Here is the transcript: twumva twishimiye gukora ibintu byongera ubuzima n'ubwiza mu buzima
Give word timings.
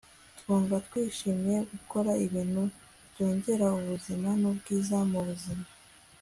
twumva 0.39 0.75
twishimiye 0.87 1.57
gukora 1.71 2.11
ibintu 2.25 2.61
byongera 3.11 3.65
ubuzima 3.79 4.29
n'ubwiza 4.41 4.97
mu 5.11 5.19
buzima 5.27 5.65